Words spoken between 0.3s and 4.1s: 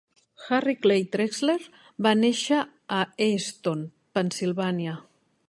Harry Clay Trexler va néixer a Easton,